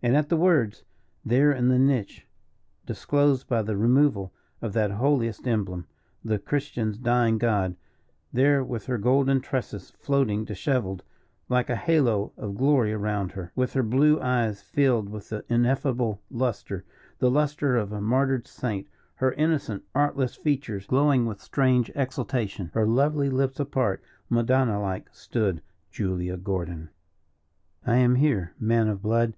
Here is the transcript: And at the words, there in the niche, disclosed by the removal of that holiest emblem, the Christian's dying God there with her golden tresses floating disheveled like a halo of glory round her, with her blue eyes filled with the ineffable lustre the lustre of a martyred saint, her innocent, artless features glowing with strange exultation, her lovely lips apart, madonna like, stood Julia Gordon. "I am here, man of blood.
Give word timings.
And 0.00 0.16
at 0.16 0.28
the 0.28 0.36
words, 0.36 0.84
there 1.24 1.50
in 1.50 1.66
the 1.68 1.78
niche, 1.80 2.24
disclosed 2.86 3.48
by 3.48 3.62
the 3.62 3.76
removal 3.76 4.32
of 4.62 4.72
that 4.74 4.92
holiest 4.92 5.48
emblem, 5.48 5.88
the 6.24 6.38
Christian's 6.38 6.96
dying 6.96 7.38
God 7.38 7.74
there 8.32 8.62
with 8.62 8.86
her 8.86 8.98
golden 8.98 9.40
tresses 9.40 9.90
floating 9.90 10.44
disheveled 10.44 11.02
like 11.48 11.68
a 11.68 11.74
halo 11.74 12.32
of 12.36 12.54
glory 12.56 12.94
round 12.94 13.32
her, 13.32 13.50
with 13.56 13.72
her 13.72 13.82
blue 13.82 14.20
eyes 14.20 14.62
filled 14.62 15.08
with 15.08 15.30
the 15.30 15.44
ineffable 15.48 16.22
lustre 16.30 16.84
the 17.18 17.28
lustre 17.28 17.76
of 17.76 17.90
a 17.90 18.00
martyred 18.00 18.46
saint, 18.46 18.86
her 19.16 19.32
innocent, 19.32 19.82
artless 19.96 20.36
features 20.36 20.86
glowing 20.86 21.26
with 21.26 21.42
strange 21.42 21.90
exultation, 21.96 22.70
her 22.74 22.86
lovely 22.86 23.28
lips 23.28 23.58
apart, 23.58 24.00
madonna 24.28 24.80
like, 24.80 25.08
stood 25.12 25.60
Julia 25.90 26.36
Gordon. 26.36 26.90
"I 27.84 27.96
am 27.96 28.14
here, 28.14 28.54
man 28.60 28.86
of 28.86 29.02
blood. 29.02 29.34